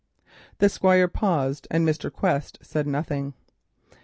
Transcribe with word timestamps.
The 0.57 0.67
Squire 0.67 1.07
paused 1.07 1.67
and 1.69 1.87
Mr. 1.87 2.11
Quest 2.11 2.57
said 2.63 2.87
nothing. 2.87 3.35